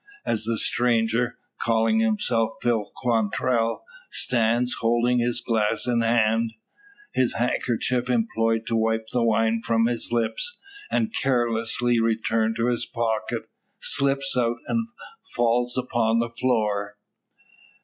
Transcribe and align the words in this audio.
As 0.25 0.45
the 0.45 0.57
stranger, 0.57 1.37
calling 1.61 1.99
himself 1.99 2.53
Phil 2.63 2.91
Quantrell, 3.03 3.83
stands 4.09 4.73
holding 4.81 5.19
his 5.19 5.41
glass 5.41 5.85
in 5.85 6.01
hand, 6.01 6.53
his 7.13 7.35
handkerchief 7.35 8.09
employed 8.09 8.65
to 8.65 8.75
wipe 8.75 9.05
the 9.13 9.21
wine 9.21 9.61
from 9.61 9.85
his 9.85 10.11
lips, 10.11 10.57
and 10.89 11.13
carelessly 11.13 11.99
returned 12.01 12.55
to 12.55 12.65
his 12.69 12.87
pocket, 12.87 13.43
slips 13.79 14.35
out, 14.35 14.57
and 14.65 14.87
fails 15.35 15.77
upon 15.77 16.17
the 16.17 16.31
floor. 16.31 16.97